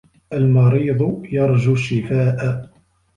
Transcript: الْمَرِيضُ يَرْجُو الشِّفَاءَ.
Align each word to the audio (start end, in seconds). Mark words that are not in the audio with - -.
الْمَرِيضُ 0.33 1.21
يَرْجُو 1.31 1.73
الشِّفَاءَ. 1.73 2.69